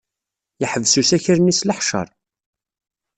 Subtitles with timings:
[0.61, 2.07] Yeḥbes usakal-nni s leḥceṛ.